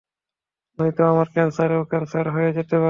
[0.79, 2.79] নয়তো আমার ক্যান্সারেরও ক্যান্সার হয়ে যেতে পারে।